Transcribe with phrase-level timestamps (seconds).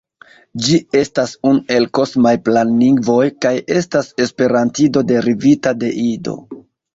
[0.67, 3.53] Ĝi estas unu el "kosmaj planlingvoj" kaj
[3.83, 6.37] estas esperantido derivita de Ido.